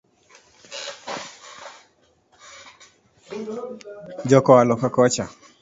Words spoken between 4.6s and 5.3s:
loka kocha.